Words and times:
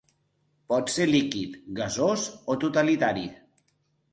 Pot 0.71 0.93
ser 0.93 1.05
líquid, 1.09 1.59
gasós 1.81 2.25
o 2.55 2.57
totalitari. 2.65 3.29